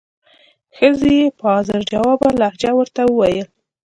ښځې 0.77 1.11
یې 1.19 1.27
په 1.37 1.43
حاضر 1.53 1.79
جوابه 1.91 2.29
لهجه 2.41 2.71
ورته 2.75 3.01
وویل. 3.07 3.47